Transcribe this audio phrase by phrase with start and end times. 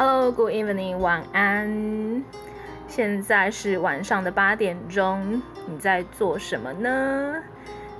[0.00, 2.22] Hello, good evening，晚安。
[2.86, 7.42] 现在是晚上的八点钟，你在做什么呢？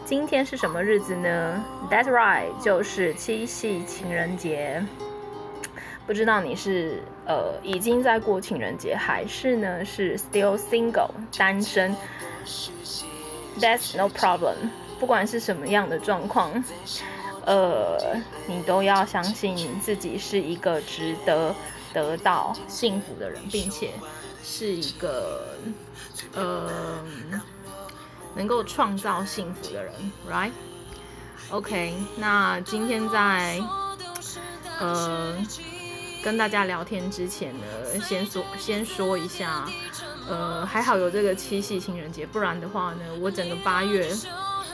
[0.05, 4.81] 今天是什么日子呢？That's right，就是七夕情人节。
[6.07, 11.97] 不知道你是呃已经在过情人节，还是呢是 still single 单身
[13.59, 14.55] ？That's no problem。
[15.01, 16.63] 不管是什么样的状况，
[17.45, 17.99] 呃，
[18.47, 21.53] 你都要相信自己是一个值得。
[21.93, 23.93] 得到幸福的人，并且
[24.43, 25.57] 是一个
[26.35, 27.03] 呃
[28.35, 29.93] 能够创造幸福的人
[30.31, 33.61] ，right？OK，、那今天在
[34.79, 35.35] 呃
[36.23, 37.65] 跟大家聊天之前呢，
[38.07, 39.69] 先说先说一下，
[40.29, 44.11] 呃，还好有这个七夕情人节，不然的话呢，我整个八月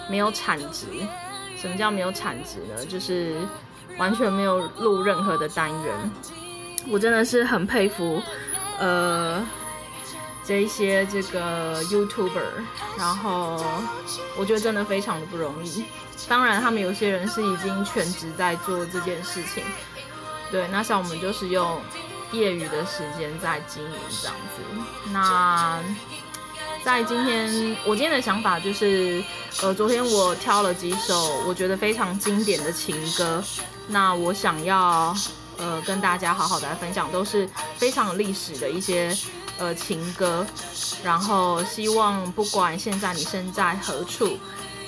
[0.09, 0.87] 没有产值。
[1.56, 2.84] 什么叫没有产值呢？
[2.84, 3.38] 就是
[3.96, 6.10] 完全没有录任何的单元。
[6.91, 8.23] 我真的是很佩服，
[8.79, 9.45] 呃，
[10.45, 12.41] 这一些这个 YouTuber，
[12.99, 13.65] 然后
[14.37, 15.85] 我觉得真的非常的不容易。
[16.29, 19.65] 当然，他们有些人是已经全职在做这件事情，
[20.51, 20.68] 对。
[20.68, 21.80] 那像我们就是用
[22.32, 25.10] 业余的时间在经营这样子。
[25.10, 25.80] 那
[26.85, 29.24] 在今天，我今天的想法就是，
[29.63, 33.43] 呃，昨天我挑了几首我觉得非常经典的情歌，
[33.88, 35.15] 那我想要。
[35.59, 39.16] 呃，跟大家好好的来分享，都是非常有历史的一些
[39.59, 40.47] 呃情歌，
[41.02, 44.38] 然后希望不管现在你身在何处，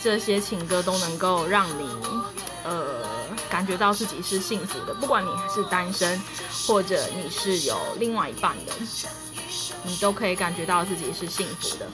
[0.02, 1.88] 这些情歌都能够让你
[2.64, 3.04] 呃
[3.48, 6.20] 感觉到自己是幸福的，不管你是单身，
[6.66, 8.72] 或者你是有另外一半的，
[9.84, 11.88] 你都可以感觉到自己是幸福的。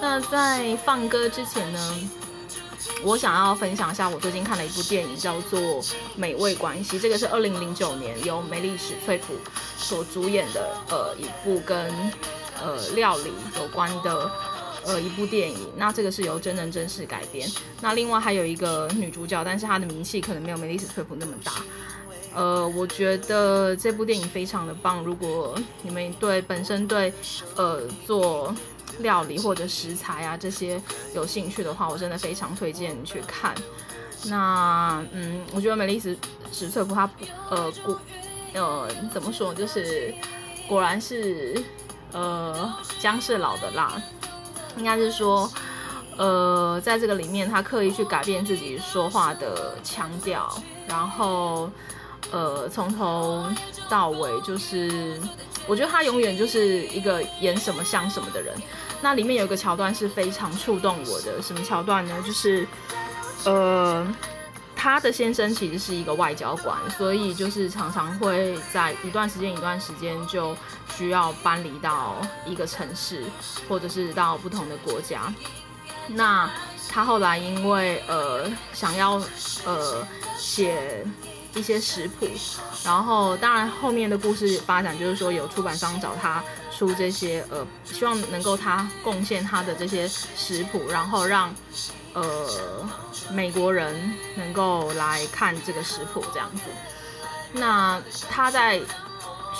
[0.00, 2.08] 那在放歌之前呢，
[3.02, 5.60] 我想要分享一下我最近看了一部电影，叫做
[6.16, 6.98] 《美味关系》。
[7.00, 9.34] 这个是二零零九年由梅丽史翠普
[9.76, 11.90] 所主演的呃一部跟
[12.62, 14.30] 呃料理有关的
[14.84, 15.58] 呃一部电影。
[15.76, 17.48] 那这个是由真人真事改编。
[17.80, 21.52] 那另外还有一个女主角，但是她的名气可能没有梅丽史翠普那么大。
[22.34, 25.02] 呃，我觉得这部电影非常的棒。
[25.02, 27.12] 如果你们对本身对
[27.56, 28.54] 呃做
[29.00, 30.80] 料理或者食材啊这些
[31.14, 33.54] 有兴趣的话，我真的非常推荐你去看。
[34.24, 36.16] 那嗯，我觉得梅莉史
[36.52, 37.08] 史翠普她
[37.50, 38.00] 呃果
[38.52, 40.12] 呃怎么说，就是
[40.66, 41.62] 果然是
[42.12, 44.02] 呃姜是老的辣，
[44.76, 45.48] 应该是说
[46.16, 50.52] 呃在这个里面他刻意去改变自己说话的腔调，
[50.88, 51.70] 然后
[52.32, 53.46] 呃从头
[53.88, 55.20] 到尾就是
[55.68, 58.56] 我觉得他永远就是一个演什么像什么的人。
[59.00, 62.20] 那里面有一个桥段是非常触动我的，什么桥段呢？
[62.26, 62.66] 就是，
[63.44, 64.04] 呃，
[64.74, 70.56] 他的先生其实是一个外交官，所以就是常常会在一段时间一段时间就
[70.96, 73.22] 需要搬离到一个城市，
[73.68, 75.32] 或者是到不同的国家。
[76.08, 76.50] 那
[76.88, 79.22] 他后来因为呃想要
[79.64, 80.04] 呃
[80.36, 81.06] 写
[81.54, 82.28] 一些食谱，
[82.84, 86.42] 然后当然后面的故事发展就是说有出版商找他。
[86.70, 91.52] 出这些呃，希望能够他贡献他的这些食谱，然后让
[92.12, 92.88] 呃
[93.32, 96.62] 美国人能够来看这个食谱这样子。
[97.52, 98.80] 那他在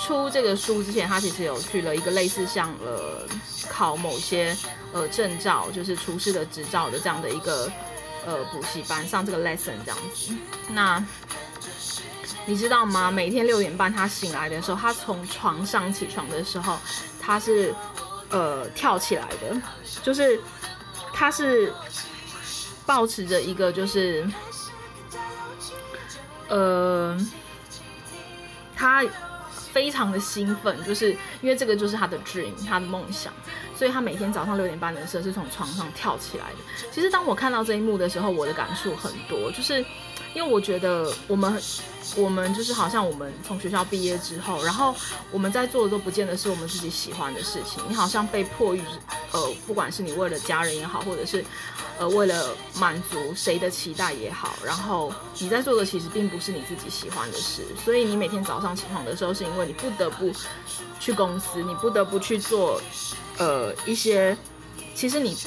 [0.01, 3.27] 出这个书之前，他其实有去了一个类似像呃
[3.67, 4.55] 考某些
[4.93, 7.69] 呃证照，就是厨师的执照的这样的一个
[8.25, 10.33] 呃补习班，上这个 lesson 这样子。
[10.69, 11.03] 那
[12.45, 13.11] 你知道吗？
[13.11, 16.77] 每天六点半他醒来的时候，他从床上起床的时候。
[17.21, 17.75] 他是，
[18.29, 19.61] 呃，跳起来的，
[20.01, 20.39] 就是
[21.13, 21.71] 他是
[22.87, 24.27] 保持着一个，就是，
[26.47, 27.15] 呃，
[28.75, 29.05] 他
[29.71, 31.11] 非常的兴奋，就是
[31.41, 33.31] 因为这个就是他的 dream，他的梦想，
[33.75, 36.89] 所以他每天早上六点半的时候是从床上跳起来的。
[36.91, 39.85] 其实当我看到这一幕的时候，我的感触很多，就是
[40.33, 41.61] 因为我觉得我们。
[42.15, 44.95] 我们就是好像我们从学校毕业之后，然后
[45.31, 47.83] 我们在做的都不见得是我们自己喜欢的事情。
[47.87, 48.81] 你好像被迫于，
[49.31, 51.45] 呃，不管是你为了家人也好，或者是，
[51.99, 52.49] 呃，为了
[52.79, 57.61] 满足谁的期待也好，然后你在做的其实并不是你自己喜欢的事。
[57.85, 60.33] 所以你每天早上起床的时候，是因为你不得不
[60.99, 62.81] 去公司，你不得不去做，
[63.37, 64.35] 呃，一些
[64.95, 65.37] 其实你。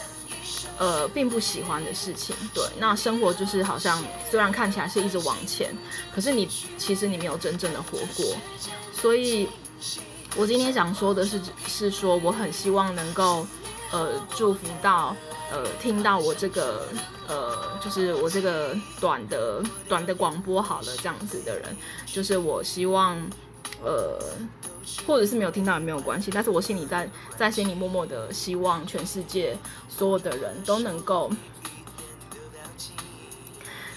[0.82, 2.64] 呃，并不喜欢的事情，对。
[2.76, 5.72] 那生活就是好像，虽然看起来是一直往前，
[6.12, 8.36] 可是你其实你没有真正的活过。
[8.92, 9.48] 所以，
[10.34, 13.46] 我今天想说的是，是说我很希望能够，
[13.92, 15.14] 呃，祝福到，
[15.52, 16.88] 呃，听到我这个，
[17.28, 21.76] 呃，就是我这个短的短的广播好了这样子的人，
[22.06, 23.16] 就是我希望，
[23.84, 24.18] 呃。
[25.06, 29.56] 或者是没有听到也没有关系，但是我心里在在心里默默的希望全世界
[29.88, 31.30] 所有的人都能够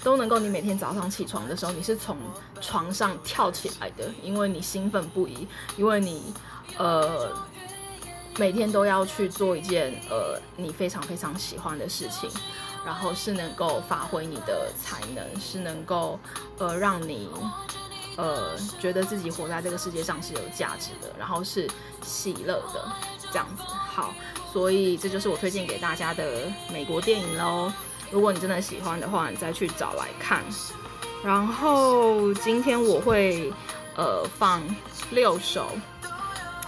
[0.02, 2.16] 都能够，你每天早上起床的时候，你是从
[2.60, 5.46] 床上跳起来的，因为你兴奋不已，
[5.76, 6.32] 因为你
[6.78, 7.28] 呃
[8.38, 12.30] 每天都要去做一件呃你非常非常喜欢的事情，
[12.84, 16.18] 然后是能够发挥你的才能，是能够
[16.58, 17.28] 呃让你。
[18.16, 21.68] 呃，觉得自己活在这个世界上是有价值的，然后是
[22.02, 22.90] 喜乐的，
[23.30, 23.62] 这样子。
[23.66, 24.14] 好，
[24.52, 27.70] 所以这就是我推荐给大家的美国电影喽。
[28.10, 30.42] 如果你真的喜欢的话，你再去找来看。
[31.22, 33.52] 然后今天我会
[33.96, 34.62] 呃放
[35.10, 35.68] 六首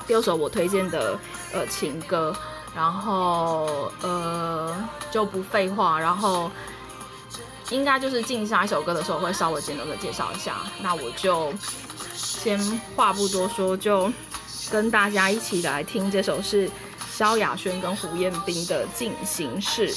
[0.07, 1.19] 六首我推荐的
[1.53, 2.37] 呃情歌，
[2.75, 4.77] 然后呃
[5.11, 6.51] 就不废话，然后。
[7.71, 10.57] 应该就是进下一首歌的时候，会稍微简短的介绍一下。
[10.81, 11.53] 那我就
[12.15, 12.59] 先
[12.97, 14.11] 话不多说，就
[14.71, 16.71] 跟大家一起来听这首是
[17.11, 19.93] 萧亚轩跟胡彦斌的《进行式》。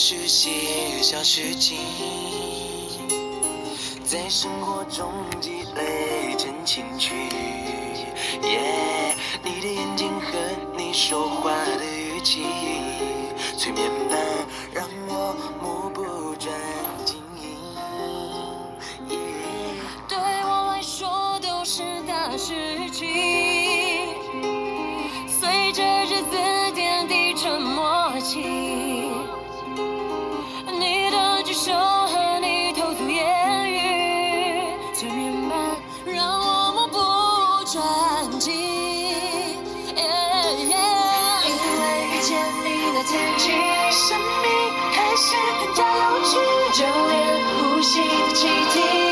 [0.00, 1.76] 是些小事情
[4.04, 7.12] 在生活中积累成情趣。
[8.44, 10.38] 耶你的眼睛和
[10.76, 12.44] 你说话的语气，
[13.58, 14.16] 催眠般
[14.72, 14.87] 让
[31.64, 33.74] 就和你偷吐言语，
[34.94, 35.58] 催眠般
[36.06, 36.96] 让我目不
[37.66, 37.76] 转
[38.38, 38.54] 睛。
[40.54, 42.30] 因为遇见
[42.64, 43.50] 你那天起，
[43.90, 44.46] 神秘
[44.94, 46.30] 开始更加有趣，
[46.74, 47.12] 就连
[47.58, 49.07] 呼吸的气体。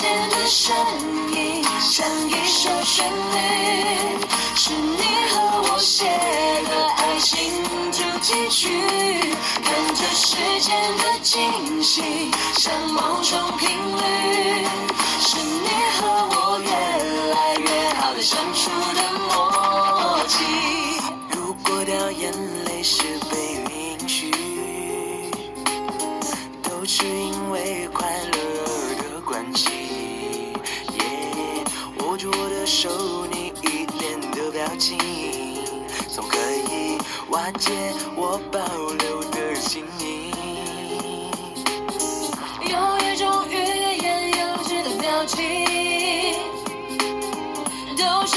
[0.00, 0.76] 间的声
[1.32, 4.24] 音像一首旋律，
[4.54, 8.68] 是你和我写的爱情主题曲。
[9.64, 14.64] 看着时间的进行像某种频率，
[15.18, 15.68] 是你
[15.98, 16.17] 和
[37.30, 37.70] 完结
[38.16, 40.32] 我保留的心意，
[42.64, 43.54] 有一种欲
[44.02, 45.36] 言又止的表情，
[47.98, 48.32] 都是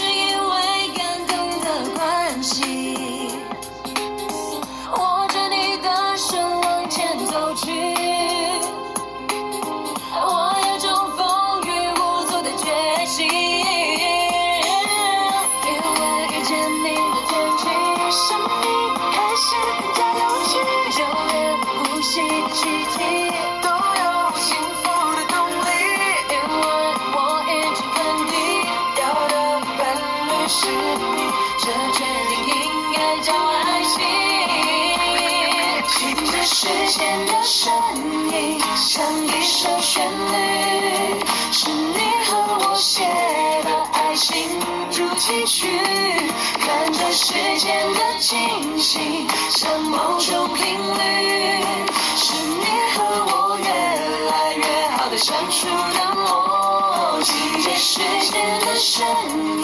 [57.64, 58.00] 这时
[58.32, 59.06] 间的声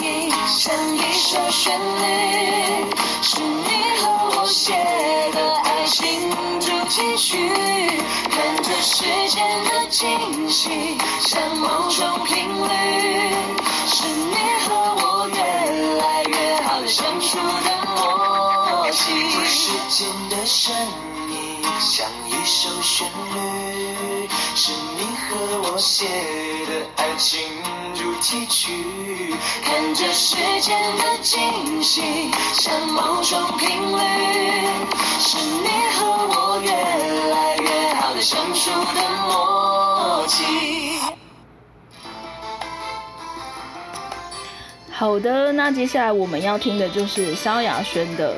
[0.00, 2.86] 音像一首旋律，
[3.22, 3.66] 是你
[3.98, 4.72] 和我写
[5.32, 7.50] 的爱情主题曲。
[8.30, 12.70] 看着时间的进行像某种频率，
[13.86, 15.36] 是你和我越
[16.00, 17.38] 来越好的相处。
[18.90, 20.74] 时间的声
[21.30, 27.40] 音，像一首旋律，是你和我写的爱情
[28.18, 29.32] 主题曲。
[29.62, 32.02] 看着时间的惊喜，
[32.52, 34.00] 像某种频率，
[35.20, 40.98] 是你和我越来越好的相处的默契。
[44.90, 48.34] 好的，那接下来我们要听的就是萧亚轩的，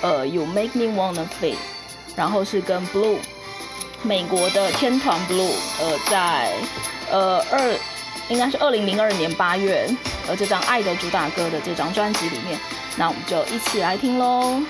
[0.00, 1.54] 呃，You Make Me Wanna Fly，
[2.16, 3.18] 然后是跟 Blue，
[4.02, 6.52] 美国的天团 Blue，呃，在
[7.12, 7.78] 呃二，
[8.30, 9.86] 应该是二零零二年八月，
[10.28, 12.58] 而，这张《爱的主打歌》的这张专辑里面，
[12.96, 14.62] 那我们就一起来听喽。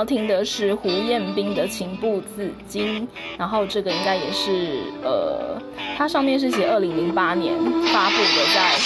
[0.00, 3.02] 要听的是胡彦斌的《情不自禁》，
[3.36, 5.60] 然后这个应该也是呃，
[5.94, 7.54] 它上面是写二零零八年
[7.92, 8.78] 发布的，在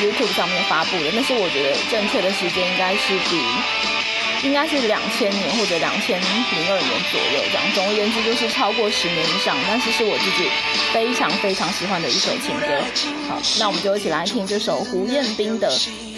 [0.00, 1.10] YouTube 上面发布的。
[1.12, 3.36] 但是我觉得正确的时间应该是比
[4.42, 6.26] 应该是两千年或者两千零
[6.68, 7.62] 二年左右这样。
[7.74, 10.50] 总而言之，就是超过十年以上，但是是我自己
[10.92, 12.66] 非常非常喜欢的一首情歌。
[13.28, 15.70] 好，那我们就一起来听这首胡彦斌的《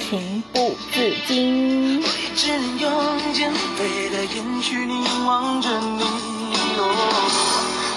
[0.09, 2.02] 情不自禁》。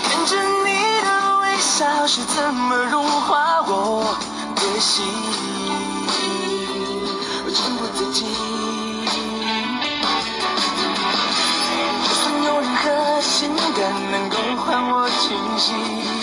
[0.03, 4.17] 看着你的微笑是怎么融化我
[4.55, 5.05] 的心，
[7.45, 8.27] 我情不自禁。
[14.77, 16.16] 让我清醒。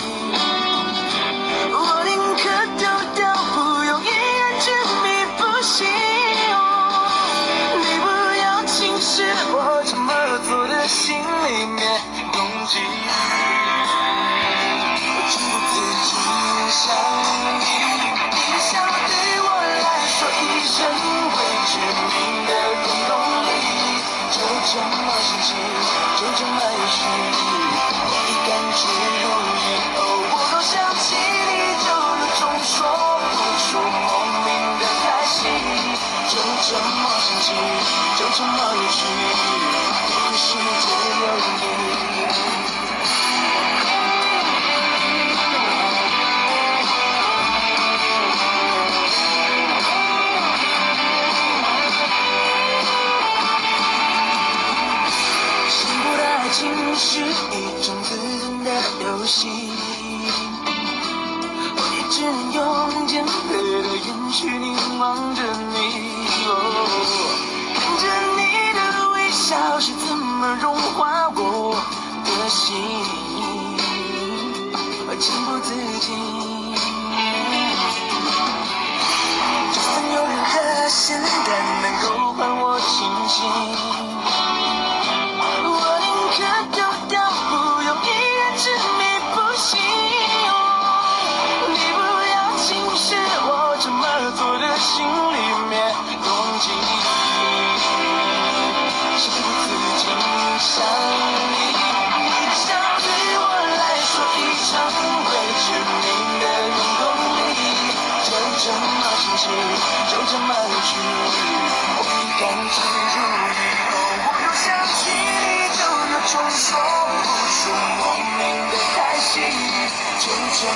[120.65, 120.71] 其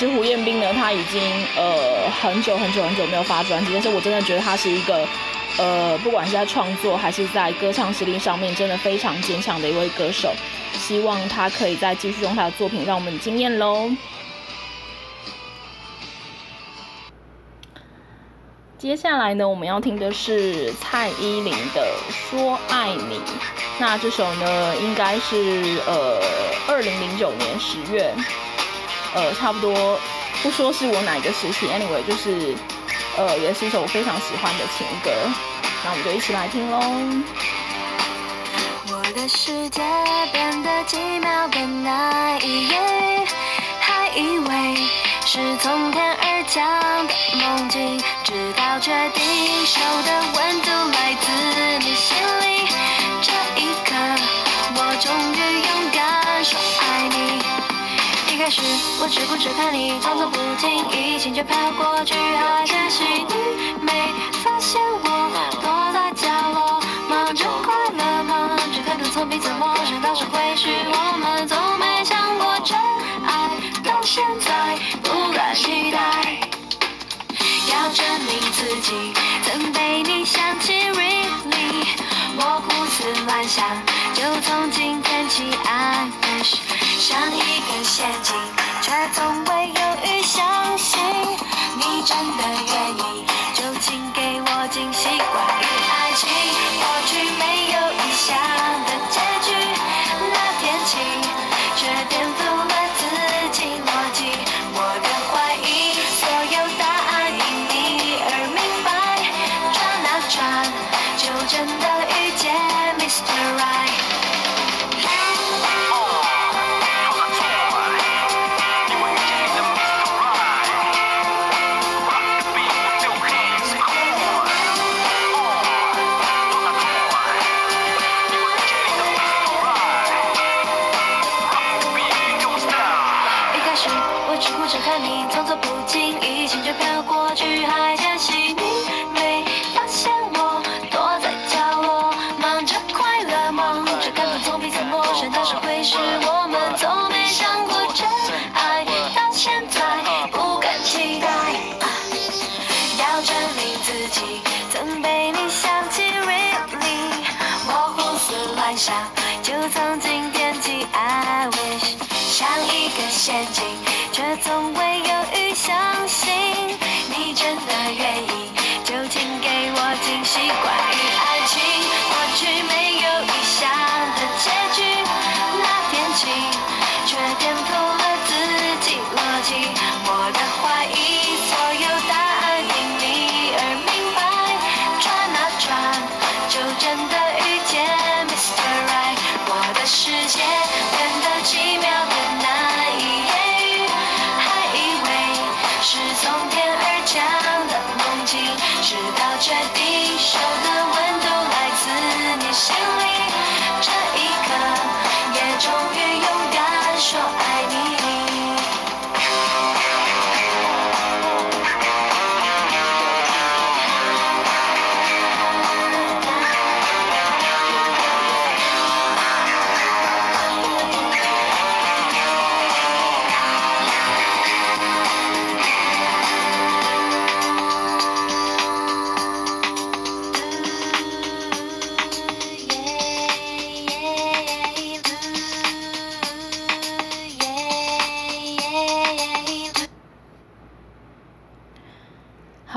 [0.00, 1.20] 其实胡彦斌呢，他已经
[1.54, 5.06] 呃很久很久很久没有发专辑，但是我真的觉得他是一个
[5.58, 10.32] 呃不管是在创作还是在歌唱实力上面，真的非常坚强的一位歌手。
[10.72, 13.90] 希望他可以再继续用他的作品让我们惊艳喽。
[18.78, 21.86] 接下来呢，我们要听的是蔡依林的
[22.30, 23.16] 《说爱你》。
[23.78, 26.18] 那这首呢，应该是呃
[26.68, 28.14] 二零零九年十月。
[29.12, 29.98] 呃，差不多
[30.42, 32.54] 不说是我哪一个时期，anyway，就是，
[33.16, 35.10] 呃，也是一首我非常喜欢的情歌，
[35.84, 36.80] 那我们就一起来听喽。
[38.92, 39.82] 我的世界
[40.32, 42.78] 变得奇妙的那一夜，
[43.80, 44.76] 还以为
[45.26, 46.64] 是从天而降
[47.08, 51.26] 的梦境，直到确定手的温度来自
[51.84, 52.68] 你心里，
[53.22, 53.90] 这一刻
[54.76, 55.89] 我终于勇。
[59.00, 63.34] 我只顾着看你，装作不经意，心却飘过去，还可惜你
[63.80, 63.92] 没
[64.42, 65.30] 发现我
[65.62, 72.76] 躲在角落，忙着快乐，忙着可能从彼此陌生到是会是，我们从没想过真
[73.24, 73.50] 爱，
[73.84, 75.98] 到现在不敢期待，
[77.70, 79.12] 要证明自己
[79.44, 81.86] 曾被你想起，really，
[82.36, 83.64] 我胡思乱想，
[84.12, 86.58] 就从今天起，I wish。
[87.10, 88.36] 像一个陷阱，
[88.82, 91.02] 却从未犹豫相信
[91.74, 95.08] 你真的愿意，就请给我惊喜。
[95.08, 96.28] 关于爱情，
[96.78, 97.42] 过去没
[97.72, 98.28] 有预想
[98.86, 99.50] 的结局，
[100.32, 100.90] 那天起
[101.74, 102.29] 却颠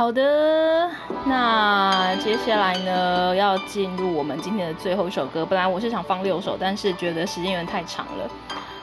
[0.04, 0.90] 好的，
[1.26, 5.46] 那接下来呢，要进入我们今天的最后一首歌。
[5.46, 8.30] 本来我是想放六首，但是觉得时间有点太长了，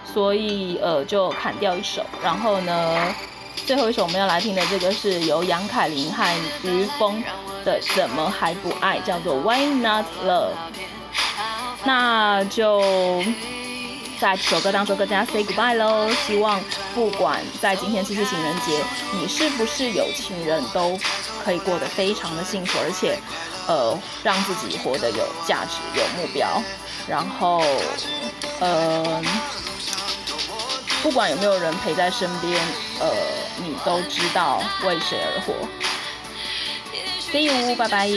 [0.02, 2.02] 所以呃就砍掉一首。
[2.24, 3.14] 然后呢，
[3.54, 6.24] 最后一首我们要来听的这个是由杨凯琳和
[6.62, 7.22] 于峰
[7.66, 10.52] 的《怎么还不爱》，叫做《Why Not Love》。
[11.85, 12.80] 那就
[14.18, 16.09] 在这首歌当中跟大家 say goodbye 喽。
[16.26, 16.59] 希望
[16.94, 20.98] 不管在今天七夕情人节，你是不是有情人，都
[21.44, 23.18] 可以过得非常的幸福，而且，
[23.66, 26.62] 呃，让自己活得有价值、有目标。
[27.09, 27.62] 然后，
[28.61, 29.22] 呃，
[31.03, 32.61] 不管有没有人陪在身边，
[32.98, 33.09] 呃，
[33.59, 35.55] 你都知道为谁而活。
[37.33, 38.09] See you，拜拜。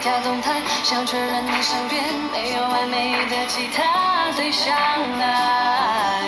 [0.00, 4.74] 跳动态，想确认你身边没有完美的其他对象
[5.18, 6.20] 来。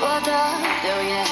[0.00, 0.30] 我的
[0.82, 1.24] 留言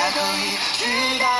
[0.00, 1.39] 才可以去到